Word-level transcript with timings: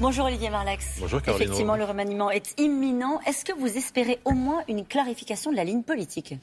Bonjour 0.00 0.26
Olivier 0.26 0.48
Marlax. 0.48 0.98
Bonjour 1.00 1.20
Caroline. 1.20 1.48
Effectivement, 1.48 1.74
le 1.74 1.82
remaniement 1.82 2.30
est 2.30 2.54
imminent. 2.56 3.20
Est-ce 3.26 3.44
que 3.44 3.52
vous 3.52 3.76
espérez 3.76 4.20
au 4.24 4.30
moins 4.30 4.62
une 4.68 4.86
clarification 4.86 5.50
de 5.50 5.56
la 5.56 5.64
ligne 5.64 5.82
politique? 5.82 6.34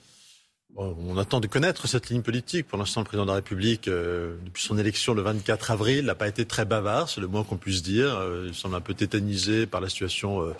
On 0.76 1.18
attend 1.18 1.40
de 1.40 1.48
connaître 1.48 1.88
cette 1.88 2.10
ligne 2.10 2.22
politique. 2.22 2.68
Pour 2.68 2.78
l'instant, 2.78 3.00
le 3.00 3.06
président 3.06 3.24
de 3.24 3.30
la 3.30 3.36
République, 3.36 3.88
euh, 3.88 4.36
depuis 4.44 4.62
son 4.62 4.78
élection 4.78 5.14
le 5.14 5.22
24 5.22 5.72
avril, 5.72 6.04
n'a 6.04 6.16
pas 6.16 6.28
été 6.28 6.44
très 6.44 6.66
bavard, 6.66 7.08
c'est 7.08 7.22
le 7.22 7.28
moins 7.28 7.46
qu'on 7.46 7.56
puisse 7.56 7.82
dire. 7.82 8.14
Euh, 8.18 8.48
il 8.48 8.54
semble 8.54 8.76
un 8.76 8.82
peu 8.82 8.94
tétanisé 8.94 9.68
par 9.68 9.80
la 9.80 9.88
situation 9.88 10.42
euh, 10.42 10.54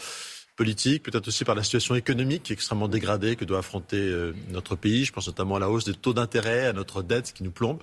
politique, 0.56 1.04
peut-être 1.04 1.28
aussi 1.28 1.44
par 1.44 1.56
la 1.56 1.64
situation 1.64 1.96
économique 1.96 2.50
extrêmement 2.52 2.88
dégradée 2.88 3.36
que 3.36 3.46
doit 3.46 3.60
affronter 3.60 4.14
notre 4.52 4.76
pays. 4.76 5.06
Je 5.06 5.12
pense 5.12 5.28
notamment 5.28 5.58
à 5.58 5.60
la 5.60 5.70
hausse 5.70 5.86
des 5.86 5.94
taux 5.94 6.14
d'intérêt, 6.14 6.68
à 6.68 6.74
notre 6.74 7.02
dette 7.02 7.34
qui 7.34 7.44
nous 7.44 7.52
plombe. 7.52 7.80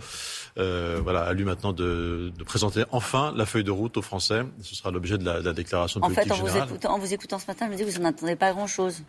voilà, 0.56 1.23
à 1.23 1.32
lui 1.32 1.45
maintenant 1.45 1.73
de, 1.73 2.32
présenter 2.46 2.84
enfin 2.91 3.32
la 3.37 3.46
feuille 3.46 3.64
de 3.64 3.70
route 3.70 3.96
aux 3.96 4.02
Français. 4.02 4.43
Ce 4.62 4.74
sera 4.74 4.91
l'objet 4.91 5.19
de, 5.19 5.24
la, 5.24 5.52
déclaration 5.52 6.01
de 6.01 6.05
en 6.05 6.09
politique 6.09 6.24
fait, 6.24 6.32
en 6.32 6.46
générale. 6.46 6.69
Vous 6.69 6.74
écoutant, 6.74 6.95
en 6.95 6.98
vous 6.98 7.15
écoutant 7.15 7.38
ce 7.38 7.46
matin, 7.46 7.66
je 7.66 7.73
me 7.73 7.77
dis 7.77 7.84
que 7.84 7.91
vous 7.91 8.02
n'en 8.02 8.09
attendez 8.09 8.37
pas 8.37 8.52
grand-chose 8.52 9.02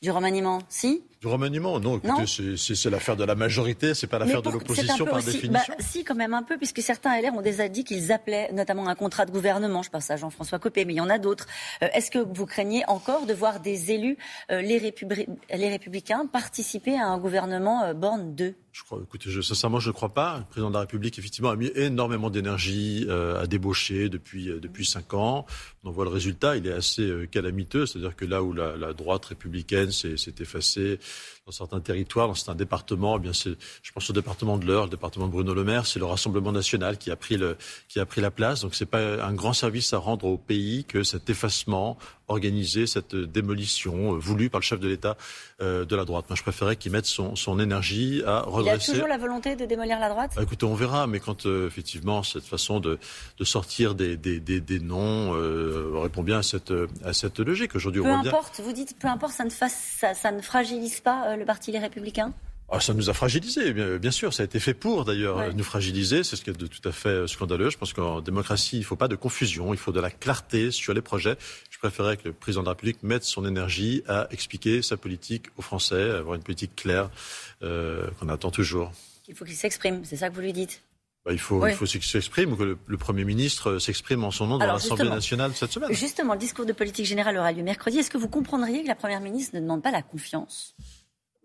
du 0.00 0.10
remaniement, 0.12 0.60
si? 0.68 1.02
Du 1.20 1.26
remaniement, 1.26 1.80
non. 1.80 1.98
Écoutez, 1.98 2.56
c'est 2.56 2.90
l'affaire 2.90 3.16
de 3.16 3.24
la 3.24 3.34
majorité, 3.34 3.94
c'est 3.94 4.06
pas 4.06 4.20
l'affaire 4.20 4.42
de 4.42 4.50
l'opposition 4.50 5.04
par 5.04 5.20
définition. 5.20 5.50
Bah, 5.50 5.74
si, 5.80 6.04
quand 6.04 6.14
même 6.14 6.34
un 6.34 6.44
peu, 6.44 6.56
puisque 6.56 6.80
certains 6.80 7.20
LR 7.20 7.34
ont 7.34 7.42
déjà 7.42 7.68
dit 7.68 7.82
qu'ils 7.82 8.12
appelaient 8.12 8.52
notamment 8.52 8.86
un 8.88 8.94
contrat 8.94 9.26
de 9.26 9.32
gouvernement. 9.32 9.82
Je 9.82 9.90
pense 9.90 10.08
à 10.12 10.16
Jean-François 10.16 10.60
Copé, 10.60 10.84
mais 10.84 10.92
il 10.92 10.98
y 10.98 11.00
en 11.00 11.10
a 11.10 11.18
d'autres. 11.18 11.46
Euh, 11.82 11.88
est-ce 11.92 12.12
que 12.12 12.20
vous 12.20 12.46
craignez 12.46 12.84
encore 12.86 13.26
de 13.26 13.34
voir 13.34 13.58
des 13.58 13.90
élus, 13.90 14.16
euh, 14.52 14.62
les, 14.62 14.78
les, 14.78 15.68
Républicains, 15.68 16.26
participer 16.26 16.96
à 16.96 17.06
un 17.06 17.18
gouvernement 17.18 17.82
euh, 17.82 17.94
Borne 17.94 18.36
2 18.36 18.54
je 18.78 18.84
crois, 18.84 19.00
écoutez, 19.02 19.28
je, 19.28 19.40
sincèrement, 19.40 19.80
je 19.80 19.88
ne 19.88 19.92
crois 19.92 20.10
pas. 20.10 20.38
Le 20.38 20.44
président 20.44 20.68
de 20.68 20.74
la 20.74 20.80
République, 20.80 21.18
effectivement, 21.18 21.50
a 21.50 21.56
mis 21.56 21.70
énormément 21.74 22.30
d'énergie 22.30 23.08
à 23.10 23.46
débaucher 23.48 24.08
depuis 24.08 24.46
depuis 24.60 24.86
cinq 24.86 25.14
ans. 25.14 25.46
On 25.82 25.90
voit 25.90 26.04
le 26.04 26.10
résultat, 26.10 26.56
il 26.56 26.66
est 26.66 26.72
assez 26.72 27.28
calamiteux. 27.32 27.86
C'est-à-dire 27.86 28.14
que 28.14 28.24
là 28.24 28.42
où 28.42 28.52
la, 28.52 28.76
la 28.76 28.92
droite 28.92 29.24
républicaine 29.24 29.90
s'est 29.90 30.34
effacée 30.38 31.00
dans 31.46 31.52
certains 31.52 31.80
territoires, 31.80 32.28
dans 32.28 32.34
certains 32.34 32.54
départements. 32.54 33.16
Eh 33.16 33.20
bien, 33.20 33.32
je 33.32 33.92
pense 33.92 34.10
au 34.10 34.12
département 34.12 34.58
de 34.58 34.66
l'Eure, 34.66 34.84
le 34.84 34.90
département 34.90 35.26
de 35.26 35.32
Bruno 35.32 35.54
Le 35.54 35.64
Maire, 35.64 35.86
c'est 35.86 35.98
le 35.98 36.04
Rassemblement 36.04 36.52
national 36.52 36.98
qui 36.98 37.10
a 37.10 37.16
pris 37.16 37.36
le, 37.36 37.56
qui 37.88 37.98
a 37.98 38.06
pris 38.06 38.20
la 38.20 38.30
place. 38.30 38.60
Donc, 38.60 38.74
c'est 38.74 38.86
pas 38.86 39.24
un 39.24 39.32
grand 39.32 39.54
service 39.54 39.92
à 39.92 39.98
rendre 39.98 40.26
au 40.26 40.36
pays 40.36 40.84
que 40.84 41.02
cet 41.02 41.30
effacement 41.30 41.98
organisé, 42.28 42.86
cette 42.86 43.14
démolition 43.14 44.14
euh, 44.14 44.18
voulue 44.18 44.50
par 44.50 44.60
le 44.60 44.64
chef 44.64 44.80
de 44.80 44.88
l'État 44.88 45.16
euh, 45.60 45.84
de 45.84 45.96
la 45.96 46.04
droite. 46.04 46.26
Moi, 46.28 46.36
je 46.36 46.42
préférais 46.42 46.76
qu'il 46.76 46.92
mette 46.92 47.06
son, 47.06 47.34
son, 47.36 47.58
énergie 47.58 48.22
à 48.26 48.40
redresser. 48.40 48.62
Il 48.62 48.66
y 48.66 48.70
a 48.70 48.94
toujours 48.94 49.08
la 49.08 49.18
volonté 49.18 49.56
de 49.56 49.64
démolir 49.64 49.98
la 49.98 50.08
droite? 50.08 50.32
Bah, 50.36 50.42
Écoutez, 50.42 50.66
on 50.66 50.74
verra, 50.74 51.06
mais 51.06 51.20
quand 51.20 51.46
euh, 51.46 51.66
effectivement 51.66 52.22
cette 52.22 52.44
façon 52.44 52.80
de, 52.80 52.98
de 53.38 53.44
sortir 53.44 53.94
des, 53.94 54.16
des, 54.16 54.40
des, 54.40 54.60
des 54.60 54.80
noms 54.80 55.32
répond 56.00 56.22
bien 56.22 56.38
à 56.38 56.42
cette, 56.42 56.72
à 57.04 57.12
cette 57.12 57.38
logique. 57.40 57.74
Aujourd'hui, 57.74 58.02
peu 58.02 58.08
importe, 58.08 58.60
vous 58.60 58.72
dites 58.72 58.96
peu 58.98 59.08
importe, 59.08 59.32
ça 59.32 59.44
ne, 59.44 59.50
fasse, 59.50 59.96
ça, 59.98 60.14
ça 60.14 60.30
ne 60.32 60.40
fragilise 60.40 61.00
pas 61.00 61.36
le 61.36 61.44
Parti 61.44 61.72
Les 61.72 61.78
Républicains? 61.78 62.32
Ah, 62.70 62.80
ça 62.80 62.92
nous 62.92 63.08
a 63.08 63.14
fragilisés, 63.14 63.72
bien, 63.72 64.10
sûr. 64.10 64.34
Ça 64.34 64.42
a 64.42 64.46
été 64.46 64.60
fait 64.60 64.74
pour, 64.74 65.06
d'ailleurs, 65.06 65.54
nous 65.54 65.64
fragiliser. 65.64 66.22
C'est 66.22 66.36
ce 66.36 66.42
qui 66.42 66.50
est 66.50 66.58
de 66.58 66.66
tout 66.66 66.86
à 66.86 66.92
fait 66.92 67.26
scandaleux. 67.26 67.70
Je 67.70 67.78
pense 67.78 67.94
qu'en 67.94 68.20
démocratie, 68.20 68.76
il 68.76 68.80
ne 68.80 68.84
faut 68.84 68.96
pas 68.96 69.08
de 69.08 69.16
confusion. 69.16 69.72
Il 69.72 69.78
faut 69.78 69.92
de 69.92 70.00
la 70.00 70.10
clarté 70.10 70.70
sur 70.70 70.92
les 70.92 71.00
projets. 71.00 71.36
Je 71.70 71.78
préférerais 71.78 72.18
que 72.18 72.28
le 72.28 72.34
président 72.34 72.60
de 72.60 72.66
la 72.66 72.72
République 72.72 73.02
mette 73.02 73.24
son 73.24 73.46
énergie 73.46 74.02
à 74.06 74.28
expliquer 74.30 74.82
sa 74.82 74.98
politique 74.98 75.46
aux 75.56 75.62
Français, 75.62 76.10
avoir 76.10 76.34
une 76.34 76.42
politique 76.42 76.76
claire 76.76 77.10
euh, 77.62 78.06
qu'on 78.20 78.28
attend 78.28 78.50
toujours. 78.50 78.92
Il 79.28 79.34
faut 79.34 79.46
qu'il 79.46 79.56
s'exprime. 79.56 80.04
C'est 80.04 80.16
ça 80.16 80.28
que 80.28 80.34
vous 80.34 80.42
lui 80.42 80.52
dites? 80.52 80.82
Bah, 81.24 81.32
il 81.32 81.38
faut, 81.38 81.66
il 81.66 81.74
faut 81.74 81.86
qu'il 81.86 82.02
s'exprime, 82.02 82.54
que 82.56 82.76
le, 82.86 82.96
Premier 82.98 83.24
ministre 83.24 83.78
s'exprime 83.78 84.24
en 84.24 84.30
son 84.30 84.46
nom 84.46 84.58
dans 84.58 84.66
l'Assemblée 84.66 85.08
nationale 85.08 85.52
cette 85.54 85.72
semaine. 85.72 85.92
Justement, 85.92 86.34
le 86.34 86.38
discours 86.38 86.66
de 86.66 86.72
politique 86.72 87.06
générale 87.06 87.38
aura 87.38 87.52
lieu 87.52 87.62
mercredi. 87.62 87.98
Est-ce 87.98 88.10
que 88.10 88.18
vous 88.18 88.28
comprendriez 88.28 88.82
que 88.82 88.88
la 88.88 88.94
Première 88.94 89.20
ministre 89.20 89.56
ne 89.56 89.60
demande 89.60 89.82
pas 89.82 89.90
la 89.90 90.02
confiance? 90.02 90.74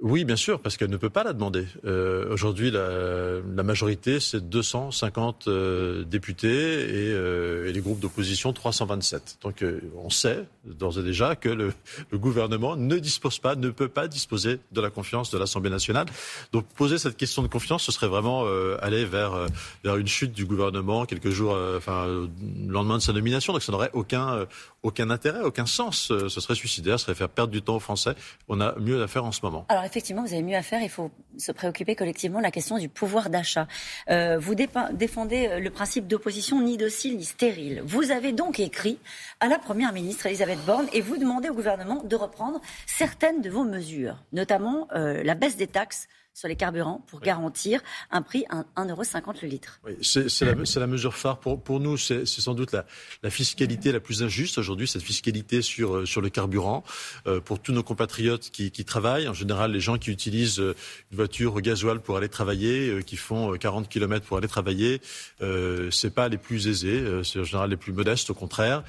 Oui, 0.03 0.25
bien 0.25 0.35
sûr, 0.35 0.59
parce 0.59 0.75
qu'elle 0.75 0.89
ne 0.89 0.97
peut 0.97 1.09
pas 1.09 1.23
la 1.23 1.31
demander. 1.31 1.65
Euh, 1.85 2.29
Aujourd'hui, 2.33 2.71
la, 2.71 3.39
la, 3.55 3.63
majorité, 3.63 4.19
c'est 4.19 4.41
250 4.41 5.47
euh, 5.47 6.03
députés 6.03 6.49
et, 6.49 7.13
euh, 7.13 7.69
et, 7.69 7.71
les 7.71 7.79
groupes 7.79 8.01
d'opposition 8.01 8.51
327. 8.51 9.37
Donc, 9.43 9.61
euh, 9.61 9.79
on 9.95 10.09
sait 10.09 10.43
d'ores 10.65 10.99
et 10.99 11.03
déjà 11.03 11.37
que 11.37 11.47
le, 11.47 11.71
le, 12.11 12.17
gouvernement 12.17 12.75
ne 12.75 12.97
dispose 12.97 13.39
pas, 13.39 13.55
ne 13.55 13.69
peut 13.69 13.87
pas 13.87 14.09
disposer 14.09 14.59
de 14.73 14.81
la 14.81 14.89
confiance 14.89 15.31
de 15.31 15.37
l'Assemblée 15.37 15.69
nationale. 15.69 16.07
Donc, 16.51 16.65
poser 16.75 16.97
cette 16.97 17.15
question 17.15 17.41
de 17.41 17.47
confiance, 17.47 17.83
ce 17.83 17.93
serait 17.93 18.09
vraiment 18.09 18.43
euh, 18.45 18.75
aller 18.81 19.05
vers, 19.05 19.47
vers 19.85 19.95
une 19.95 20.07
chute 20.07 20.33
du 20.33 20.45
gouvernement 20.45 21.05
quelques 21.05 21.29
jours, 21.29 21.57
enfin, 21.77 22.07
le 22.07 22.29
lendemain 22.67 22.97
de 22.97 23.03
sa 23.03 23.13
nomination. 23.13 23.53
Donc, 23.53 23.63
ça 23.63 23.71
n'aurait 23.71 23.91
aucun, 23.93 24.47
aucun 24.83 25.09
intérêt, 25.09 25.43
aucun 25.43 25.65
sens. 25.65 26.07
Ce 26.09 26.41
serait 26.41 26.55
suicidaire, 26.55 26.99
ce 26.99 27.05
serait 27.05 27.15
faire 27.15 27.29
perdre 27.29 27.53
du 27.53 27.61
temps 27.61 27.77
aux 27.77 27.79
Français. 27.79 28.15
On 28.49 28.59
a 28.59 28.77
mieux 28.79 29.01
à 29.01 29.07
faire 29.07 29.23
en 29.23 29.31
ce 29.31 29.39
moment. 29.43 29.65
Effectivement, 29.93 30.23
vous 30.23 30.33
avez 30.33 30.41
mieux 30.41 30.55
à 30.55 30.63
faire. 30.63 30.81
Il 30.81 30.89
faut 30.89 31.11
se 31.37 31.51
préoccuper 31.51 31.95
collectivement 31.95 32.39
de 32.39 32.43
la 32.43 32.49
question 32.49 32.79
du 32.79 32.89
pouvoir 32.89 33.29
d'achat. 33.29 33.67
Euh, 34.09 34.39
vous 34.39 34.55
défendez 34.55 35.47
euh, 35.47 35.59
le 35.59 35.69
principe 35.69 36.07
d'opposition 36.07 36.59
ni 36.61 36.77
docile 36.77 37.15
ni 37.15 37.23
stérile. 37.23 37.83
Vous 37.85 38.09
avez 38.09 38.31
donc 38.31 38.59
écrit 38.59 38.97
à 39.39 39.47
la 39.47 39.59
Première 39.59 39.93
ministre 39.93 40.25
Elisabeth 40.25 40.57
Borne 40.65 40.87
et 40.93 41.01
vous 41.01 41.17
demandez 41.17 41.49
au 41.49 41.53
gouvernement 41.53 42.01
de 42.03 42.15
reprendre 42.15 42.59
certaines 42.87 43.41
de 43.41 43.51
vos 43.51 43.65
mesures, 43.65 44.17
notamment 44.31 44.87
euh, 44.95 45.21
la 45.21 45.35
baisse 45.35 45.57
des 45.57 45.67
taxes 45.67 46.07
sur 46.33 46.47
les 46.47 46.55
carburants 46.55 47.03
pour 47.07 47.19
garantir 47.21 47.81
un 48.11 48.21
prix 48.21 48.43
à 48.49 48.63
1,50€ 48.83 49.35
le 49.43 49.47
litre. 49.47 49.79
Oui, 49.85 49.93
c'est 50.01 50.27
la, 50.41 50.55
la, 50.55 50.87
mesure 50.87 51.13
phare. 51.13 51.37
Pour, 51.37 51.61
pour 51.61 51.79
nous, 51.79 51.95
c'est 51.97 52.25
sans 52.25 52.55
doute 52.55 52.71
la, 52.71 52.85
la, 53.21 53.29
fiscalité 53.29 53.91
la 53.91 53.99
plus 53.99 54.23
injuste 54.23 54.57
aujourd'hui, 54.57 54.87
cette 54.87 55.03
fiscalité 55.03 55.61
sur, 55.61 55.97
euh, 55.97 56.05
sur 56.05 56.21
le 56.21 56.29
carburant. 56.29 56.83
Euh, 57.27 57.39
pour 57.39 57.59
tous 57.59 57.71
nos 57.71 57.83
compatriotes 57.83 58.49
qui, 58.49 58.71
qui, 58.71 58.83
travaillent, 58.83 59.27
en 59.27 59.33
général, 59.33 59.71
les 59.71 59.79
gens 59.79 59.97
qui 59.97 60.09
utilisent 60.09 60.59
euh, 60.59 60.75
une 61.11 61.17
voiture 61.17 61.55
au 61.55 61.59
gasoil 61.59 61.99
pour 61.99 62.17
aller 62.17 62.29
travailler, 62.29 62.89
euh, 62.89 63.01
qui 63.01 63.15
font 63.15 63.55
40 63.55 63.87
km 63.87 64.25
pour 64.25 64.37
aller 64.37 64.47
travailler, 64.47 65.01
euh, 65.41 65.91
c'est 65.91 66.13
pas 66.13 66.29
les 66.29 66.37
plus 66.37 66.67
aisés, 66.67 67.03
c'est 67.23 67.39
en 67.39 67.43
général 67.43 67.69
les 67.69 67.77
plus 67.77 67.93
modestes, 67.93 68.31
au 68.31 68.33
contraire. 68.33 68.83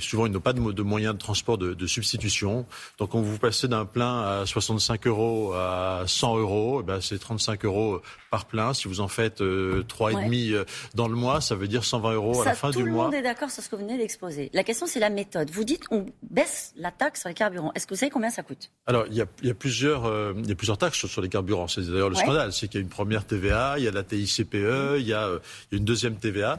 souvent, 0.00 0.26
ils 0.26 0.32
n'ont 0.32 0.40
pas 0.40 0.54
de, 0.54 0.72
de, 0.72 0.82
moyens 0.82 1.14
de 1.14 1.18
transport 1.18 1.58
de, 1.58 1.74
de 1.74 1.86
substitution. 1.86 2.66
Donc, 2.98 3.14
on 3.14 3.20
vous 3.20 3.38
passez 3.38 3.68
d'un 3.68 3.84
plein 3.84 4.22
à 4.22 4.46
65 4.46 5.06
euros 5.06 5.52
à 5.52 6.04
100 6.06 6.38
euros 6.38 6.53
eh 6.80 6.82
ben, 6.82 7.00
c'est 7.00 7.18
35 7.18 7.64
euros 7.64 8.00
par 8.30 8.46
plein. 8.46 8.74
Si 8.74 8.88
vous 8.88 9.00
en 9.00 9.08
faites 9.08 9.40
euh, 9.40 9.84
trois 9.86 10.12
et 10.12 10.16
demi 10.16 10.52
euh, 10.52 10.64
dans 10.94 11.08
le 11.08 11.14
mois, 11.14 11.40
ça 11.40 11.54
veut 11.54 11.68
dire 11.68 11.84
120 11.84 12.12
euros 12.14 12.42
à 12.42 12.44
la 12.44 12.54
fin 12.54 12.70
du 12.70 12.78
mois. 12.78 12.84
Tout 12.84 12.88
le 12.88 12.92
monde 12.92 13.14
est 13.14 13.22
d'accord 13.22 13.50
sur 13.50 13.62
ce 13.62 13.68
que 13.68 13.76
vous 13.76 13.82
venez 13.82 13.98
d'exposer. 13.98 14.50
La 14.52 14.64
question, 14.64 14.86
c'est 14.86 15.00
la 15.00 15.10
méthode. 15.10 15.50
Vous 15.50 15.64
dites 15.64 15.84
on 15.90 16.06
baisse 16.22 16.72
la 16.76 16.90
taxe 16.90 17.20
sur 17.20 17.28
les 17.28 17.34
carburants. 17.34 17.72
Est-ce 17.74 17.86
que 17.86 17.94
vous 17.94 18.00
savez 18.00 18.10
combien 18.10 18.30
ça 18.30 18.42
coûte? 18.42 18.70
Alors, 18.86 19.06
il 19.08 19.14
y 19.14 19.20
a, 19.20 19.26
il 19.42 19.48
y 19.48 19.50
a 19.50 19.54
plusieurs, 19.54 20.06
euh, 20.06 20.34
il 20.38 20.48
y 20.48 20.52
a 20.52 20.56
plusieurs 20.56 20.78
taxes 20.78 21.06
sur, 21.06 21.22
les 21.22 21.28
carburants. 21.28 21.68
C'est 21.68 21.82
d'ailleurs 21.82 22.10
le 22.10 22.16
scandale. 22.16 22.52
C'est 22.52 22.68
qu'il 22.68 22.80
y 22.80 22.82
a 22.82 22.84
une 22.84 22.90
première 22.90 23.26
TVA, 23.26 23.74
il 23.78 23.84
y 23.84 23.88
a 23.88 23.92
la 23.92 24.02
TICPE, 24.02 24.54
il 24.98 25.06
y 25.06 25.12
a, 25.12 25.30
il 25.70 25.72
y 25.72 25.74
a 25.74 25.78
une 25.78 25.84
deuxième 25.84 26.16
TVA. 26.16 26.58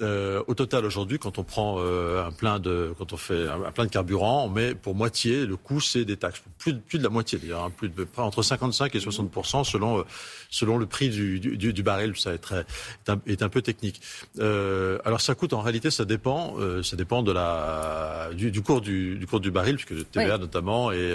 Euh, 0.00 0.42
au 0.48 0.54
total, 0.54 0.84
aujourd'hui, 0.84 1.18
quand 1.18 1.38
on 1.38 1.44
prend 1.44 1.76
euh, 1.78 2.26
un 2.26 2.32
plein 2.32 2.58
de, 2.58 2.92
quand 2.98 3.12
on 3.12 3.16
fait 3.16 3.46
un, 3.48 3.70
plein 3.70 3.84
de 3.84 3.90
carburant, 3.90 4.44
on 4.44 4.48
met 4.48 4.74
pour 4.74 4.96
moitié 4.96 5.46
le 5.46 5.56
coût, 5.56 5.80
c'est 5.80 6.04
des 6.04 6.16
taxes, 6.16 6.42
plus, 6.58 6.76
plus 6.76 6.98
de 6.98 7.04
la 7.04 7.10
moitié 7.10 7.38
d'ailleurs, 7.38 7.62
hein, 7.62 7.70
plus 7.70 7.88
de 7.88 8.06
entre 8.16 8.42
55 8.42 8.92
et 8.94 9.00
60 9.00 9.30
selon 9.64 10.00
euh, 10.00 10.02
selon 10.50 10.78
le 10.78 10.86
prix 10.86 11.10
du, 11.10 11.38
du, 11.38 11.72
du 11.72 11.82
baril. 11.82 12.14
Ça 12.16 12.34
est, 12.34 12.38
très, 12.38 12.60
est, 12.60 13.10
un, 13.10 13.20
est 13.26 13.42
un 13.42 13.48
peu 13.48 13.62
technique. 13.62 14.00
Euh, 14.40 14.98
alors 15.04 15.20
ça 15.20 15.36
coûte 15.36 15.52
en 15.52 15.60
réalité, 15.60 15.90
ça 15.90 16.04
dépend, 16.04 16.56
ça 16.82 16.96
dépend 16.96 17.22
de 17.22 17.32
la 17.32 18.30
du, 18.34 18.50
du, 18.50 18.62
cours 18.62 18.80
du, 18.80 19.16
du 19.16 19.26
cours 19.26 19.40
du 19.40 19.52
baril, 19.52 19.76
puisque 19.76 19.90
le 19.90 20.04
TVA 20.04 20.38
notamment 20.38 20.90
est, 20.90 21.12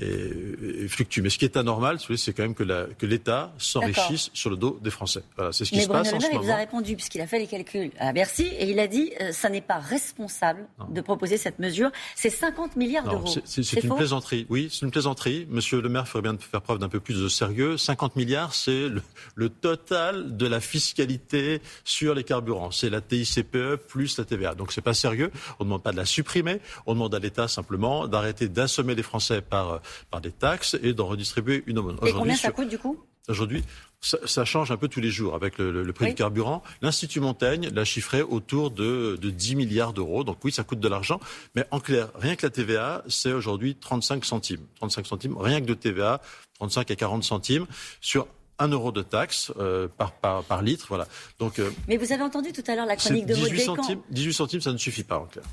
est, 0.00 0.88
fluctue. 0.88 1.20
Mais 1.20 1.30
ce 1.30 1.38
qui 1.38 1.44
est 1.44 1.56
anormal, 1.56 1.98
c'est 2.16 2.32
quand 2.32 2.42
même 2.42 2.54
que 2.54 2.64
la, 2.64 2.86
que 2.98 3.06
l'État 3.06 3.52
s'enrichisse 3.58 4.30
sur 4.34 4.50
le 4.50 4.56
dos 4.56 4.78
des 4.82 4.90
Français. 4.90 5.22
Voilà, 5.36 5.52
c'est 5.52 5.64
ce 5.64 5.70
qui 5.70 5.76
Mais 5.76 5.84
se 5.84 5.88
passe 5.88 6.12
en 6.12 6.20
ce 6.20 6.26
moment. 6.26 6.40
Il 6.42 6.46
vous 6.46 6.52
a 6.52 6.56
répondu 6.56 6.96
puisqu'il 6.96 7.20
a 7.20 7.26
fait 7.26 7.38
les 7.38 7.46
calculs. 7.46 7.90
Merci. 8.16 8.44
Et 8.44 8.70
il 8.70 8.80
a 8.80 8.88
dit 8.88 9.12
euh, 9.20 9.30
ça 9.30 9.50
n'est 9.50 9.60
pas 9.60 9.78
responsable 9.78 10.66
de 10.88 11.00
proposer 11.02 11.36
cette 11.36 11.58
mesure. 11.58 11.90
C'est 12.14 12.30
50 12.30 12.74
milliards 12.76 13.04
d'euros. 13.04 13.26
C'est 13.44 13.82
une 13.82 13.94
plaisanterie. 13.94 14.46
Oui, 14.48 14.68
c'est 14.72 14.86
une 14.86 14.90
plaisanterie. 14.90 15.46
Monsieur 15.50 15.82
le 15.82 15.90
maire 15.90 16.08
ferait 16.08 16.22
bien 16.22 16.32
de 16.32 16.40
faire 16.40 16.62
preuve 16.62 16.78
d'un 16.78 16.88
peu 16.88 16.98
plus 16.98 17.22
de 17.22 17.28
sérieux. 17.28 17.76
50 17.76 18.16
milliards, 18.16 18.54
c'est 18.54 18.88
le, 18.88 19.48
total 19.50 20.34
de 20.38 20.46
la 20.46 20.60
fiscalité 20.60 21.60
sur 21.84 22.14
les 22.14 22.24
carburants. 22.24 22.70
C'est 22.70 22.88
la 22.88 23.02
TICPE 23.02 23.76
plus 23.86 24.16
la 24.16 24.24
TVA. 24.24 24.54
Donc 24.54 24.72
c'est 24.72 24.80
pas 24.80 24.94
sérieux. 24.94 25.30
On 25.60 25.64
ne 25.64 25.68
demande 25.68 25.82
pas 25.82 25.92
de 25.92 25.98
la 25.98 26.06
supprimer. 26.06 26.62
On 26.86 26.94
demande 26.94 27.14
à 27.14 27.18
l'État 27.18 27.48
simplement 27.48 28.08
d'arrêter 28.08 28.48
d'assommer 28.48 28.94
les 28.94 29.02
Français 29.02 29.42
par, 29.42 29.82
par 30.10 30.22
des 30.22 30.32
taxes 30.32 30.74
et 30.82 30.94
d'en 30.94 31.06
redistribuer 31.06 31.64
une 31.66 31.78
aumône. 31.78 31.98
Et 32.06 32.12
combien 32.12 32.34
ça 32.34 32.50
coûte 32.50 32.68
du 32.68 32.78
coup? 32.78 32.98
Aujourd'hui, 33.28 33.64
ça, 34.00 34.44
change 34.44 34.70
un 34.70 34.76
peu 34.76 34.88
tous 34.88 35.00
les 35.00 35.10
jours 35.10 35.34
avec 35.34 35.58
le, 35.58 35.92
prix 35.92 36.06
du 36.06 36.14
carburant. 36.14 36.62
L'Institut 36.82 37.20
Montaigne 37.20 37.70
l'a 37.74 37.84
chiffré 37.84 38.22
autour 38.22 38.70
de, 38.70 39.18
de 39.20 39.30
10 39.30 39.56
milliards 39.56 39.92
d'euros. 39.92 40.24
Donc 40.24 40.38
oui, 40.44 40.52
ça 40.52 40.64
coûte 40.64 40.80
de 40.80 40.88
l'argent. 40.88 41.18
Mais 41.54 41.64
en 41.70 41.80
clair, 41.80 42.08
rien 42.14 42.36
que 42.36 42.46
la 42.46 42.50
TVA, 42.50 43.02
c'est 43.08 43.32
aujourd'hui 43.32 43.74
35 43.74 44.24
centimes. 44.24 44.64
35 44.76 45.06
centimes, 45.06 45.36
rien 45.38 45.60
que 45.60 45.66
de 45.66 45.74
TVA, 45.74 46.20
35 46.58 46.90
à 46.90 46.96
40 46.96 47.24
centimes 47.24 47.66
sur 48.00 48.28
1 48.58 48.68
euro 48.68 48.92
de 48.92 49.02
taxe 49.02 49.52
euh, 49.58 49.88
par, 49.88 50.12
par, 50.12 50.42
par, 50.44 50.62
litre. 50.62 50.86
Voilà. 50.88 51.06
Donc, 51.38 51.58
euh, 51.58 51.70
Mais 51.88 51.96
vous 51.96 52.12
avez 52.12 52.22
entendu 52.22 52.52
tout 52.52 52.64
à 52.66 52.74
l'heure 52.74 52.86
la 52.86 52.96
chronique 52.96 53.26
de 53.26 53.34
Maud 53.34 53.56
centimes, 53.58 54.00
18 54.10 54.32
centimes, 54.32 54.60
ça 54.60 54.72
ne 54.72 54.78
suffit 54.78 55.04
pas 55.04 55.18
en 55.18 55.26
clair. 55.26 55.44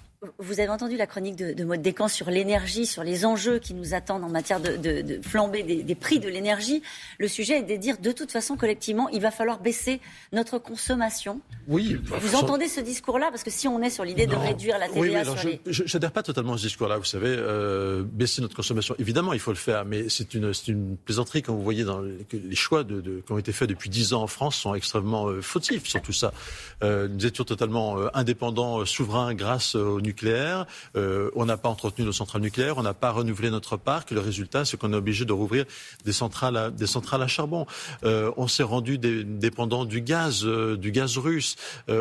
Vous 0.44 0.60
avez 0.60 0.70
entendu 0.70 0.98
la 0.98 1.08
chronique 1.08 1.36
de, 1.36 1.54
de 1.54 1.64
Maud 1.64 1.82
Descamps 1.82 2.08
sur 2.08 2.30
l'énergie, 2.30 2.86
sur 2.86 3.04
les 3.04 3.26
enjeux 3.26 3.60
qui 3.60 3.74
nous 3.74 3.94
attendent 3.94 4.24
en 4.24 4.30
matière 4.30 4.60
de, 4.60 4.76
de, 4.76 5.02
de 5.02 5.22
flamber 5.22 5.64
des, 5.64 5.84
des, 5.84 5.96
prix 5.96 6.20
de 6.20 6.28
l'énergie. 6.28 6.82
Le 7.18 7.28
sujet 7.28 7.60
est 7.60 7.64
de 7.64 7.76
dire 7.76 7.98
de 7.98 8.12
toute 8.12 8.32
façon 8.32 8.58
collectivement, 8.58 9.10
il 9.10 9.22
va 9.22 9.32
falloir 9.32 9.60
baisser 9.60 10.02
notre 10.34 10.58
consommation. 10.58 11.40
Oui. 11.68 11.98
Vous 12.04 12.36
entendez 12.36 12.68
ce 12.68 12.82
discours-là? 12.82 13.30
Parce 13.30 13.44
que 13.44 13.52
si 13.52 13.68
on 13.68 13.82
est 13.82 13.90
sur 13.90 14.04
l'idée 14.04 14.28
de 14.28 14.36
réduire 14.36 14.78
la 14.80 14.88
TVA 14.88 15.02
oui, 15.02 15.16
alors 15.16 15.40
sur 15.40 15.48
les... 15.48 15.62
Je 15.66 15.84
n'adhère 15.94 16.12
pas 16.12 16.24
totalement 16.24 16.54
à 16.54 16.58
ce 16.58 16.64
discours-là. 16.64 16.98
Vous 16.98 17.06
savez, 17.06 17.34
euh, 17.38 18.04
baisser 18.04 18.42
notre 18.42 18.56
consommation, 18.56 18.96
évidemment, 19.00 19.34
il 19.34 19.40
faut 19.40 19.52
le 19.52 19.58
faire, 19.58 19.86
mais 19.86 20.10
c'est 20.10 20.34
une, 20.34 20.52
une 20.68 20.98
plaisanterie 20.98 21.42
quand 21.42 21.54
vous 21.54 21.64
voyez 21.64 21.84
dans 21.84 22.02
les, 22.02 22.18
les 22.34 22.56
choix 22.56 22.84
qui 22.84 23.32
ont 23.32 23.38
été 23.38 23.52
faits 23.52 23.70
depuis 23.70 23.90
dix 23.90 24.14
ans 24.14 24.24
en 24.24 24.28
France 24.28 24.58
sont 24.58 24.76
extrêmement 24.76 25.28
euh, 25.28 25.42
fautifs 25.42 25.86
sur 25.88 26.02
tout 26.02 26.14
ça. 26.14 26.34
Euh, 26.84 27.08
nous 27.08 27.26
étions 27.26 27.44
totalement 27.44 27.98
euh, 27.98 28.10
indépendants, 28.14 28.86
souverains 28.86 29.34
grâce 29.34 29.76
au 29.76 30.02
nucléaire. 30.02 30.33
Euh, 30.96 31.30
on 31.36 31.46
n'a 31.46 31.58
pas 31.58 31.70
entretenu 31.70 32.06
nos 32.06 32.12
centrales 32.12 32.42
nucléaires, 32.42 32.78
on 32.78 32.84
n'a 32.84 32.94
pas 32.94 33.12
renouvelé 33.12 33.50
notre 33.50 33.78
parc. 33.78 34.12
Le 34.12 34.20
résultat, 34.20 34.66
c'est 34.66 34.78
qu'on 34.78 34.94
est 34.94 34.98
obligé 34.98 35.26
de 35.26 35.34
rouvrir 35.34 35.66
des 36.06 36.14
centrales 36.14 36.58
à, 36.58 36.70
des 36.70 36.88
centrales 36.88 37.22
à 37.22 37.28
charbon. 37.28 37.66
on 38.04 38.48
s'est 38.48 38.64
rendu 38.64 38.98
dépendant 38.98 39.86
du 39.86 40.02
gaz, 40.02 40.46
du 40.46 40.92
gaz 40.92 41.18
russe. 41.18 41.56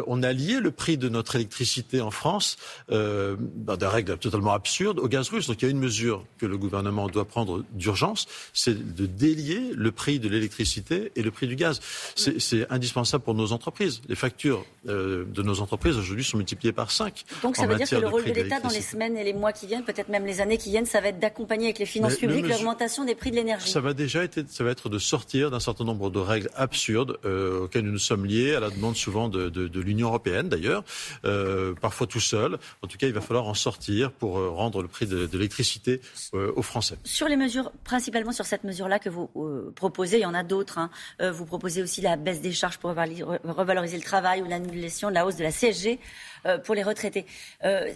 on 0.07 0.23
a 0.23 0.33
lié 0.33 0.61
le 0.61 0.71
prix 0.71 0.97
de 0.97 1.09
notre 1.09 1.37
électricité 1.37 2.01
en 2.01 2.11
France 2.11 2.57
dans 2.89 3.77
des 3.77 3.87
règles 3.87 4.17
totalement 4.19 4.53
absurdes 4.53 4.99
au 4.99 5.09
gaz 5.09 5.29
russe. 5.29 5.47
Donc 5.47 5.63
il 5.63 5.65
y 5.67 5.69
a 5.69 5.71
une 5.71 5.79
mesure 5.79 6.25
que 6.39 6.47
le 6.47 6.59
gouvernement 6.59 7.09
doit 7.09 7.25
prendre 7.25 7.65
d'urgence, 7.73 8.27
c'est 8.53 8.95
de 8.95 9.07
délier 9.07 9.73
le 9.75 9.93
prix 9.93 10.19
de 10.19 10.29
l'électricité 10.29 11.13
et 11.17 11.23
le 11.23 11.31
prix 11.31 11.47
du 11.47 11.57
gaz. 11.57 11.81
C'est 12.15 12.71
indispensable 12.71 13.25
pour 13.25 13.35
nos 13.35 13.53
entreprises. 13.53 14.01
Les 14.09 14.15
factures 14.15 14.65
euh, 14.89 15.25
de 15.25 15.43
nos 15.43 15.61
entreprises 15.61 15.97
aujourd'hui 15.97 16.25
sont 16.25 16.37
multipliées 16.37 16.73
par 16.73 16.91
5. 16.91 17.25
Donc 17.43 17.57
ça 17.57 17.67
veut 17.67 17.77
dire 17.77 17.89
que 17.89 17.97
le 17.97 18.09
rôle 18.13 18.25
de 18.25 18.33
l'État 18.33 18.61
dans 18.61 18.69
les 18.69 18.81
semaines 18.81 19.17
et 19.17 19.25
les 19.25 19.33
mois 19.33 19.53
qui 19.53 19.67
viennent, 19.67 19.85
peut-être 19.85 20.09
même 20.09 20.27
les 20.27 20.41
années 20.41 20.59
qui 20.59 20.71
viennent, 20.71 20.87
ça 20.87 21.01
va 21.01 21.09
être 21.09 21.19
d'accompagner 21.19 21.67
avec 21.67 21.79
les 21.79 21.87
finances 21.87 22.17
publiques 22.17 22.49
l'augmentation 22.49 23.05
des 23.05 23.15
prix 23.15 23.31
de 23.31 23.37
l'énergie. 23.37 23.71
Ça 23.71 23.81
va 23.81 23.93
déjà 23.93 24.23
être, 24.23 24.49
ça 24.49 24.65
va 24.65 24.71
être 24.71 24.89
de 24.89 24.99
sortir 24.99 25.51
d'un 25.51 25.61
certain 25.61 25.85
nombre 25.85 26.11
de 26.11 26.19
règles 26.19 26.51
absurdes 26.55 27.19
euh, 27.25 27.65
auxquelles 27.65 27.85
nous 27.85 27.93
nous 27.93 27.99
sommes 27.99 28.27
liés, 28.27 28.55
à 28.55 28.61
la 28.61 28.71
demande 28.71 28.97
souvent 28.97 29.29
de, 29.29 29.49
de, 29.49 29.69
de 29.69 29.81
l'Union 29.81 30.09
européenne 30.09 30.49
d'ailleurs, 30.49 30.85
euh, 31.25 31.75
parfois 31.75 32.07
tout 32.07 32.21
seul. 32.21 32.59
En 32.83 32.87
tout 32.87 32.99
cas, 32.99 33.07
il 33.07 33.13
va 33.13 33.21
falloir 33.21 33.47
en 33.47 33.55
sortir 33.55 34.11
pour 34.13 34.39
euh, 34.39 34.51
rendre 34.51 34.83
le 34.83 34.89
prix 34.89 35.07
de, 35.07 35.27
de 35.27 35.39
l'électricité 35.39 36.01
euh, 36.35 36.53
aux 36.57 36.63
Français. 36.63 36.97
Sur 37.05 37.29
les 37.29 37.37
mesures, 37.37 37.73
principalement 37.85 38.33
sur 38.33 38.45
cette 38.45 38.65
mesure-là 38.65 38.99
que 38.99 39.09
vous 39.09 39.31
proposez, 39.75 40.19
il 40.19 40.23
y 40.23 40.27
en 40.27 40.35
a 40.35 40.43
d'autres. 40.43 40.79
Hein. 40.79 40.91
vous 41.21 41.45
proposez 41.45 41.83
aussi 41.83 42.01
la 42.01 42.17
baisse 42.17 42.41
des 42.41 42.53
charges 42.53 42.79
pour 42.79 42.91
revaloriser 42.91 43.97
le 43.97 44.03
travail 44.03 44.43
ou 44.43 44.49
l'annulation 44.49 45.09
de 45.09 45.15
la 45.15 45.27
hausse 45.27 45.37
de 45.37 45.43
la 45.43 45.51
CSG 45.51 45.99
pour 46.65 46.75
les 46.75 46.83
retraités. 46.83 47.27
Euh, 47.65 47.93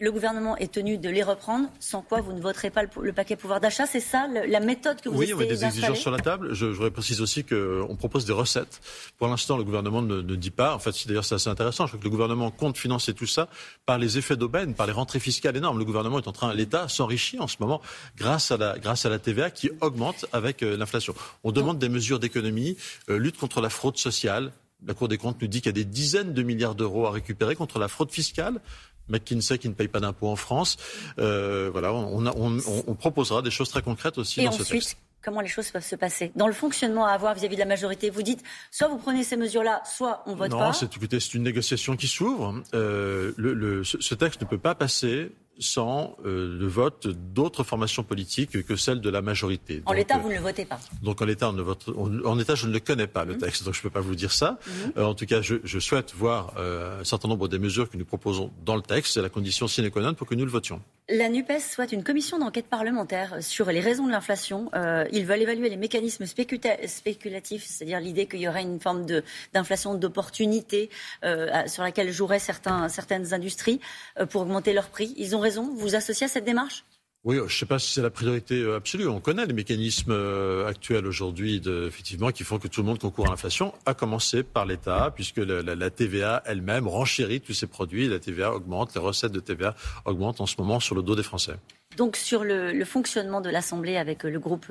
le 0.00 0.10
gouvernement 0.10 0.56
est 0.56 0.72
tenu 0.72 0.98
de 0.98 1.08
les 1.08 1.22
reprendre, 1.22 1.68
sans 1.78 2.02
quoi 2.02 2.20
vous 2.20 2.32
ne 2.32 2.40
voterez 2.40 2.70
pas 2.70 2.82
le, 2.82 3.12
paquet 3.12 3.36
pouvoir 3.36 3.60
d'achat. 3.60 3.86
C'est 3.86 4.00
ça 4.00 4.26
la 4.26 4.58
méthode 4.58 5.00
que 5.00 5.08
vous 5.08 5.16
Oui, 5.16 5.32
on 5.32 5.38
a 5.38 5.44
des 5.44 5.64
exigences 5.64 6.00
sur 6.00 6.10
la 6.10 6.18
table. 6.18 6.52
Je, 6.52 6.72
je 6.72 6.88
précise 6.88 7.20
aussi 7.20 7.44
qu'on 7.44 7.94
propose 7.96 8.24
des 8.24 8.32
recettes. 8.32 8.80
Pour 9.18 9.28
l'instant, 9.28 9.56
le 9.56 9.62
gouvernement 9.62 10.02
ne, 10.02 10.20
ne, 10.20 10.34
dit 10.34 10.50
pas. 10.50 10.74
En 10.74 10.80
fait, 10.80 11.06
d'ailleurs, 11.06 11.24
c'est 11.24 11.36
assez 11.36 11.48
intéressant. 11.48 11.86
Je 11.86 11.92
crois 11.92 12.00
que 12.00 12.04
le 12.04 12.10
gouvernement 12.10 12.50
compte 12.50 12.76
financer 12.76 13.14
tout 13.14 13.26
ça 13.26 13.48
par 13.86 13.98
les 13.98 14.18
effets 14.18 14.36
d'aubaine, 14.36 14.74
par 14.74 14.88
les 14.88 14.92
rentrées 14.92 15.20
fiscales 15.20 15.56
énormes. 15.56 15.78
Le 15.78 15.84
gouvernement 15.84 16.18
est 16.18 16.26
en 16.26 16.32
train, 16.32 16.52
l'État 16.52 16.88
s'enrichit 16.88 17.38
en 17.38 17.46
ce 17.46 17.58
moment 17.60 17.80
grâce 18.16 18.50
à 18.50 18.56
la, 18.56 18.76
grâce 18.80 19.06
à 19.06 19.10
la 19.10 19.20
TVA 19.20 19.50
qui 19.50 19.70
augmente 19.80 20.26
avec 20.32 20.64
euh, 20.64 20.76
l'inflation. 20.76 21.14
On 21.44 21.52
demande 21.52 21.78
des 21.78 21.88
mesures 21.88 22.18
d'économie, 22.18 22.76
euh, 23.10 23.16
lutte 23.16 23.38
contre 23.38 23.60
la 23.60 23.70
fraude 23.70 23.96
sociale, 23.96 24.50
la 24.86 24.94
Cour 24.94 25.08
des 25.08 25.18
comptes 25.18 25.40
nous 25.40 25.48
dit 25.48 25.60
qu'il 25.60 25.68
y 25.68 25.70
a 25.70 25.72
des 25.72 25.84
dizaines 25.84 26.32
de 26.32 26.42
milliards 26.42 26.74
d'euros 26.74 27.06
à 27.06 27.10
récupérer 27.10 27.56
contre 27.56 27.78
la 27.78 27.88
fraude 27.88 28.10
fiscale. 28.10 28.60
McKinsey 29.08 29.58
qui 29.58 29.68
ne 29.68 29.74
paye 29.74 29.88
pas 29.88 30.00
d'impôts 30.00 30.28
en 30.28 30.36
France. 30.36 30.76
Euh, 31.18 31.68
voilà, 31.70 31.92
on, 31.92 32.26
on, 32.26 32.58
on, 32.86 32.94
proposera 32.94 33.42
des 33.42 33.50
choses 33.50 33.68
très 33.68 33.82
concrètes 33.82 34.16
aussi 34.16 34.40
Et 34.40 34.44
dans 34.44 34.50
ensuite, 34.50 34.66
ce 34.66 34.72
texte. 34.72 34.96
Comment 35.22 35.40
les 35.40 35.48
choses 35.48 35.70
peuvent 35.70 35.84
se 35.84 35.96
passer? 35.96 36.32
Dans 36.36 36.46
le 36.46 36.52
fonctionnement 36.52 37.06
à 37.06 37.12
avoir 37.12 37.34
vis-à-vis 37.34 37.56
de 37.56 37.60
la 37.60 37.66
majorité, 37.66 38.10
vous 38.10 38.22
dites 38.22 38.42
soit 38.70 38.88
vous 38.88 38.98
prenez 38.98 39.24
ces 39.24 39.36
mesures-là, 39.36 39.82
soit 39.84 40.22
on 40.26 40.34
vote 40.34 40.50
non, 40.50 40.58
pas. 40.58 40.66
Non, 40.66 40.72
c'est 40.72 41.34
une 41.34 41.42
négociation 41.42 41.96
qui 41.96 42.08
s'ouvre. 42.08 42.62
Euh, 42.74 43.32
le, 43.36 43.54
le, 43.54 43.84
ce 43.84 44.14
texte 44.14 44.42
ne 44.42 44.46
peut 44.46 44.58
pas 44.58 44.74
passer 44.74 45.32
sans 45.58 46.16
euh, 46.24 46.58
le 46.58 46.66
vote 46.66 47.06
d'autres 47.06 47.64
formations 47.64 48.02
politiques 48.02 48.62
que 48.64 48.76
celles 48.76 49.00
de 49.00 49.10
la 49.10 49.22
majorité. 49.22 49.82
En 49.86 49.92
l'état, 49.92 50.18
vous 50.18 50.28
ne 50.28 50.34
le 50.34 50.40
votez 50.40 50.64
pas. 50.64 50.78
Donc 51.02 51.22
en 51.22 51.24
l'état, 51.24 51.50
en 51.50 52.38
état, 52.38 52.54
je 52.54 52.66
ne 52.66 52.72
le 52.72 52.80
connais 52.80 53.06
pas 53.06 53.24
le 53.24 53.34
mhm. 53.34 53.40
texte, 53.40 53.64
donc 53.64 53.74
je 53.74 53.80
ne 53.80 53.82
peux 53.82 53.90
pas 53.90 54.00
vous 54.00 54.14
dire 54.14 54.32
ça. 54.32 54.58
Mhm. 54.66 54.92
euh, 54.96 55.04
en 55.04 55.14
tout 55.14 55.26
cas, 55.26 55.40
je, 55.40 55.56
je 55.64 55.78
souhaite 55.78 56.14
voir 56.14 56.54
euh, 56.58 57.00
un 57.00 57.04
certain 57.04 57.28
nombre 57.28 57.48
des 57.48 57.58
mesures 57.58 57.88
que 57.88 57.96
nous 57.96 58.04
proposons 58.04 58.50
dans 58.64 58.76
le 58.76 58.82
texte. 58.82 59.14
C'est 59.14 59.22
la 59.22 59.28
condition 59.28 59.68
sine 59.68 59.90
qua 59.90 60.02
non 60.02 60.14
pour 60.14 60.26
que 60.26 60.34
nous 60.34 60.44
le 60.44 60.50
votions. 60.50 60.80
La 61.10 61.28
NUPES 61.28 61.60
souhaite 61.60 61.92
une 61.92 62.02
commission 62.02 62.38
d'enquête 62.38 62.66
parlementaire 62.66 63.42
sur 63.42 63.70
les 63.70 63.80
raisons 63.80 64.06
de 64.06 64.10
l'inflation. 64.10 64.70
Euh, 64.74 65.04
ils 65.12 65.26
veulent 65.26 65.42
évaluer 65.42 65.68
les 65.68 65.76
mécanismes 65.76 66.24
spéculatifs, 66.24 67.64
c'est-à-dire 67.66 68.00
l'idée 68.00 68.26
qu'il 68.26 68.40
y 68.40 68.48
aurait 68.48 68.62
une 68.62 68.80
forme 68.80 69.04
d'inflation 69.52 69.96
d'opportunité 69.96 70.88
euh, 71.22 71.66
sur 71.66 71.82
laquelle 71.82 72.10
joueraient 72.10 72.38
certaines 72.38 73.34
industries 73.34 73.80
euh, 74.18 74.24
pour 74.24 74.40
augmenter 74.40 74.72
leurs 74.72 74.88
prix. 74.88 75.12
Ils 75.18 75.36
ont 75.36 75.40
raison. 75.40 75.74
Vous 75.74 75.94
associez 75.94 76.24
à 76.24 76.28
cette 76.28 76.46
démarche? 76.46 76.86
Oui, 77.24 77.36
je 77.36 77.42
ne 77.42 77.48
sais 77.48 77.64
pas 77.64 77.78
si 77.78 77.90
c'est 77.90 78.02
la 78.02 78.10
priorité 78.10 78.60
euh, 78.60 78.76
absolue. 78.76 79.08
On 79.08 79.18
connaît 79.18 79.46
les 79.46 79.54
mécanismes 79.54 80.12
euh, 80.12 80.66
actuels 80.66 81.06
aujourd'hui, 81.06 81.62
effectivement, 81.86 82.30
qui 82.30 82.44
font 82.44 82.58
que 82.58 82.68
tout 82.68 82.82
le 82.82 82.86
monde 82.86 82.98
concourt 82.98 83.26
à 83.26 83.30
l'inflation, 83.30 83.72
à 83.86 83.94
commencer 83.94 84.42
par 84.42 84.66
l'État, 84.66 85.10
puisque 85.14 85.38
la, 85.38 85.90
TVA 85.90 86.42
elle-même 86.44 86.86
renchérit 86.86 87.40
tous 87.40 87.54
ces 87.54 87.66
produits. 87.66 88.08
La 88.08 88.18
TVA 88.18 88.52
augmente, 88.52 88.94
les 88.94 89.00
recettes 89.00 89.32
de 89.32 89.40
TVA 89.40 89.74
augmentent 90.04 90.42
en 90.42 90.46
ce 90.46 90.56
moment 90.58 90.80
sur 90.80 90.94
le 90.94 91.02
dos 91.02 91.16
des 91.16 91.22
Français. 91.22 91.54
Donc 91.96 92.16
sur 92.16 92.44
le, 92.44 92.84
fonctionnement 92.84 93.40
de 93.40 93.50
l'Assemblée 93.50 93.96
avec 93.96 94.24
le 94.24 94.38
groupe 94.38 94.66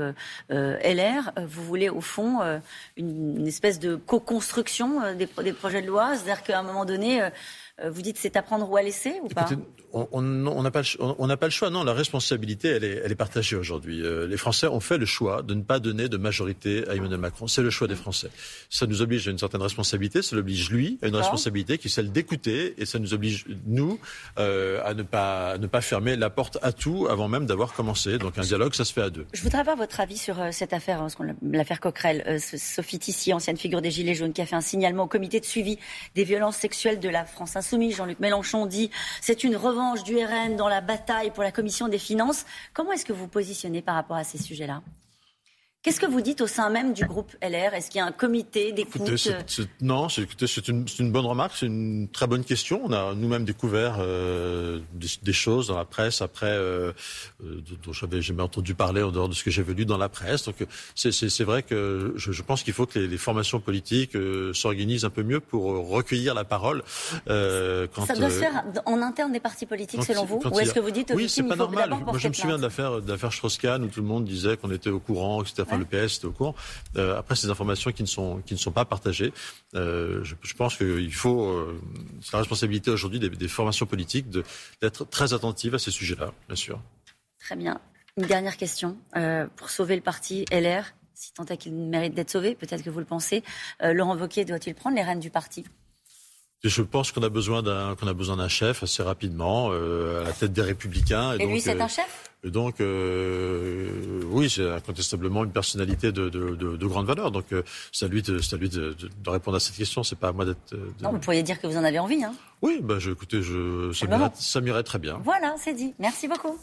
euh, 0.52 0.78
LR, 0.84 1.32
vous 1.48 1.64
voulez 1.64 1.90
au 1.90 2.02
fond 2.02 2.42
euh, 2.42 2.60
une, 2.98 3.48
espèce 3.48 3.80
de 3.80 3.96
co-construction 3.96 5.16
des, 5.16 5.28
projets 5.54 5.82
de 5.82 5.88
loi, 5.88 6.16
c'est-à-dire 6.16 6.44
qu'à 6.44 6.60
un 6.60 6.64
moment 6.64 6.86
donné, 6.86 7.22
vous 7.84 8.02
dites 8.02 8.18
c'est 8.18 8.36
à 8.36 8.42
prendre 8.42 8.70
ou 8.70 8.78
à 8.78 8.82
laisser 8.82 9.20
ou 9.24 9.28
pas 9.28 9.48
on 9.94 10.22
n'a 10.64 10.72
pas, 10.72 10.82
on, 11.00 11.28
pas, 11.38 11.46
le 11.46 11.52
choix. 11.52 11.70
Non, 11.70 11.84
la 11.84 11.94
responsabilité, 11.94 12.70
elle 12.70 12.84
est, 12.84 13.02
elle 13.06 13.12
est 13.12 13.16
partagée 13.16 13.56
aujourd'hui. 13.56 14.04
Euh, 14.04 14.26
les 14.26 14.38
Français 14.38 14.66
ont 14.66 14.80
fait 14.80 14.98
le 14.98 15.06
choix 15.06 15.44
de 15.44 15.54
ne 15.54 15.62
pas 15.62 15.80
donner 15.80 16.10
de 16.10 16.18
majorité 16.18 16.84
à 16.90 16.96
Emmanuel 16.96 17.20
Macron. 17.20 17.48
C'est 17.48 17.62
le 17.62 17.70
choix 17.70 17.88
des 17.88 17.96
Français. 17.96 18.30
Ça 18.72 18.88
nous 18.88 19.04
oblige 19.04 19.28
à 19.28 19.32
une 19.32 19.38
certaine 19.38 19.62
responsabilité. 19.62 20.24
Ça 20.24 20.36
l'oblige 20.36 20.72
lui 20.72 20.98
à 21.04 21.08
une 21.08 21.16
responsabilité 21.16 21.78
qui 21.78 21.88
est 21.88 21.92
celle 21.92 22.12
d'écouter, 22.12 22.74
et 22.80 22.86
ça 22.86 22.98
nous 22.98 23.14
oblige 23.14 23.46
nous 23.68 24.00
euh, 24.40 24.82
à 24.84 24.96
ne 24.96 25.04
pas 25.04 25.52
à 25.52 25.58
ne 25.60 25.68
pas 25.68 25.82
fermer 25.82 26.16
la 26.16 26.32
porte 26.32 26.58
à 26.64 26.72
tout 26.72 27.08
avant 27.08 27.28
même 27.28 27.46
d'avoir 27.46 27.74
commencé. 27.74 28.18
Donc 28.18 28.40
un 28.40 28.42
dialogue, 28.42 28.74
ça 28.74 28.86
se 28.86 28.94
fait 28.94 29.02
à 29.02 29.12
deux. 29.12 29.28
Je 29.34 29.44
voudrais 29.44 29.60
avoir 29.60 29.78
votre 29.78 30.00
avis 30.00 30.18
sur 30.18 30.42
euh, 30.42 30.50
cette 30.52 30.74
affaire, 30.74 31.02
hein, 31.02 31.08
l'affaire 31.44 31.80
Coquerel. 31.80 32.24
Euh, 32.26 32.40
Sophie 32.40 32.98
Tissier, 32.98 33.34
ancienne 33.34 33.58
figure 33.58 33.82
des 33.82 33.92
Gilets 33.92 34.16
jaunes, 34.16 34.34
qui 34.34 34.42
a 34.42 34.48
fait 34.48 34.56
un 34.56 34.62
signalement 34.62 35.04
au 35.04 35.08
comité 35.08 35.40
de 35.40 35.46
suivi 35.46 35.78
des 36.16 36.24
violences 36.24 36.58
sexuelles 36.58 37.00
de 37.00 37.10
la 37.10 37.26
France 37.26 37.56
insoumise. 37.64 37.96
Jean-Luc 37.96 38.20
Mélenchon 38.20 38.66
dit 38.66 38.92
c'est 39.22 39.46
une 39.46 39.56
revanche 39.56 40.04
du 40.04 40.18
RN 40.18 40.58
dans 40.58 40.68
la 40.68 40.82
bataille 40.82 41.32
pour 41.32 41.44
la 41.44 41.52
commission 41.52 41.88
des 41.88 41.98
finances. 41.98 42.46
Comment 42.74 42.92
est-ce 42.92 43.06
que 43.06 43.14
vous 43.14 43.30
positionnez 43.30 43.82
par 43.82 43.96
rapport 43.96 44.18
à 44.18 44.26
ces 44.26 44.38
sujets-là? 44.38 44.82
Qu'est-ce 45.84 46.00
que 46.00 46.06
vous 46.06 46.22
dites 46.22 46.40
au 46.40 46.48
sein 46.48 46.70
même 46.70 46.94
du 46.94 47.04
groupe 47.04 47.36
LR 47.42 47.74
Est-ce 47.74 47.90
qu'il 47.90 48.00
y 48.00 48.02
a 48.02 48.06
un 48.06 48.14
comité 48.14 48.72
d'écoute 48.72 49.02
Non, 49.82 50.08
c'est 50.08 50.68
une, 50.70 50.86
une, 50.98 51.12
bonne 51.12 51.26
remarque, 51.26 51.58
c'est 51.58 51.66
une 51.66 52.08
très 52.08 52.26
bonne 52.26 52.46
question. 52.46 52.80
On 52.86 52.94
a 52.94 53.14
nous-mêmes 53.14 53.44
découvert 53.44 53.98
euh, 54.00 54.80
des, 54.94 55.08
des, 55.22 55.34
choses 55.34 55.68
dans 55.68 55.78
la 55.78 55.84
presse 55.84 56.22
après, 56.22 56.46
euh, 56.52 56.94
euh 57.44 57.62
dont 57.84 57.92
j'avais 57.92 58.22
jamais 58.22 58.44
entendu 58.44 58.76
parler 58.76 59.04
en 59.04 59.12
dehors 59.12 59.28
de 59.28 59.34
ce 59.34 59.44
que 59.44 59.52
j'avais 59.52 59.74
lu 59.74 59.86
dans 59.86 59.98
la 59.98 60.08
presse. 60.08 60.46
Donc 60.46 60.56
c'est 60.96 61.44
vrai 61.44 61.64
que 61.64 62.14
je, 62.16 62.32
je 62.32 62.42
pense 62.44 62.64
qu'il 62.64 62.72
faut 62.72 62.86
que 62.86 63.00
les, 63.00 63.08
les 63.08 63.18
formations 63.18 63.60
politiques 63.60 64.16
euh, 64.16 64.54
s'organisent 64.54 65.04
un 65.04 65.10
peu 65.10 65.24
mieux 65.24 65.42
pour 65.42 65.90
recueillir 65.90 66.34
la 66.34 66.46
parole. 66.46 66.82
Euh, 67.28 67.88
quand, 67.94 68.06
Ça 68.06 68.16
doit 68.16 68.30
se 68.30 68.40
faire 68.40 68.64
en 68.86 69.02
interne 69.02 69.34
des 69.34 69.42
partis 69.42 69.66
politiques, 69.66 70.06
selon 70.06 70.24
vous? 70.24 70.40
Ou 70.50 70.60
est-ce 70.62 70.74
que 70.74 70.80
vous 70.80 70.92
dites 70.92 71.12
Oui, 71.14 71.28
c'est 71.28 71.44
pas 71.44 71.58
normal. 71.58 71.90
Moi, 71.90 72.18
je 72.18 72.30
me 72.30 72.34
souviens 72.34 72.58
de 72.58 72.62
l'affaire 72.62 73.34
Strauss-Kahn 73.34 73.84
où 73.84 73.88
tout 73.88 74.00
le 74.00 74.08
monde 74.08 74.24
disait 74.24 74.56
qu'on 74.56 74.72
était 74.72 74.90
au 74.90 75.02
courant, 75.02 75.44
etc 75.44 75.73
le 75.78 75.86
PS 75.86 76.20
est 76.20 76.26
au 76.26 76.32
courant. 76.32 76.56
Euh, 76.98 77.18
après, 77.18 77.36
ces 77.36 77.50
informations 77.50 77.92
qui 77.92 78.04
ne 78.04 78.08
sont, 78.08 78.42
qui 78.46 78.54
ne 78.54 78.60
sont 78.60 78.72
pas 78.72 78.86
partagées, 78.86 79.34
euh, 79.76 80.24
je, 80.24 80.36
je, 80.42 80.54
pense 80.54 80.78
qu'il 80.78 81.14
faut, 81.14 81.44
euh, 81.46 81.82
c'est 82.22 82.34
la 82.34 82.40
responsabilité 82.40 82.92
aujourd'hui 82.92 83.20
des, 83.20 83.30
des, 83.30 83.48
formations 83.48 83.86
politiques 83.86 84.30
d'être 84.82 85.06
très 85.06 85.34
attentives 85.34 85.76
à 85.76 85.80
ces 85.80 85.92
sujets-là, 85.92 86.32
bien 86.48 86.56
sûr. 86.56 86.82
Très 87.40 87.56
bien. 87.56 87.80
Une 88.18 88.26
dernière 88.26 88.58
question. 88.58 88.98
Pour 89.56 89.70
sauver 89.70 89.96
le 89.96 90.02
parti 90.02 90.46
LR, 90.52 90.86
si 91.14 91.34
tant 91.34 91.46
est 91.46 91.58
qu'il 91.58 91.74
mérite 91.74 92.14
d'être 92.14 92.30
sauvé, 92.30 92.56
peut-être 92.56 92.84
que 92.84 92.90
vous 92.90 93.00
le 93.00 93.06
pensez, 93.06 93.44
Laurent 93.82 94.16
Wauquiez 94.16 94.46
doit-il 94.46 94.76
prendre 94.76 94.96
les 94.96 95.02
rênes 95.02 95.20
du 95.20 95.32
parti? 95.32 95.66
Je 96.64 96.82
pense 96.82 97.12
qu'on 97.12 97.24
a 97.24 97.30
besoin 97.30 97.62
d'un 97.62 97.96
qu'on 97.96 98.08
a 98.08 98.14
besoin 98.14 98.38
d'un 98.38 98.48
chef 98.48 98.84
assez 98.84 99.04
rapidement 99.04 99.70
euh, 99.72 100.22
à 100.22 100.28
la 100.28 100.32
tête 100.32 100.54
des 100.54 100.62
Républicains. 100.62 101.34
Et, 101.38 101.44
et 101.44 101.46
lui, 101.46 101.60
c'est 101.60 101.80
un 101.80 101.88
chef? 101.90 102.23
Et 102.46 102.52
donc, 102.52 102.82
euh, 102.82 104.22
oui, 104.26 104.50
c'est 104.50 104.70
incontestablement 104.70 105.46
une 105.46 105.52
personnalité 105.52 106.12
de, 106.12 106.28
de, 106.28 106.56
de, 106.56 106.76
de 106.76 106.86
grande 106.88 107.06
valeur. 107.06 107.32
Donc, 107.32 107.46
euh, 107.54 107.64
c'est 107.92 108.06
à 108.06 108.08
lui, 108.10 108.22
de, 108.22 108.38
à 108.38 108.58
lui 108.58 108.70
de, 108.70 108.94
de, 108.94 109.30
répondre 109.30 109.56
à 109.56 109.60
cette 109.62 109.76
question. 109.76 110.04
C'est 110.04 110.18
pas 110.18 110.30
à 110.30 110.32
moi 110.34 110.46
d'être. 110.46 110.76
Non, 111.02 111.12
vous 111.12 111.20
pourriez 111.20 111.44
dire 111.44 111.62
que 111.62 111.68
vous 111.68 111.78
en 111.78 111.84
avez 111.84 112.00
envie. 112.00 112.24
Hein 112.24 112.34
oui, 112.62 112.80
bah, 112.82 112.96
je, 113.00 113.12
écoutez, 113.12 113.42
je, 113.42 113.92
ça 114.36 114.62
m'irait 114.62 114.84
très 114.84 115.00
bien. 115.00 115.20
Voilà, 115.24 115.56
c'est 115.58 115.74
dit. 115.74 115.94
Merci 116.00 116.28
beaucoup. 116.28 116.58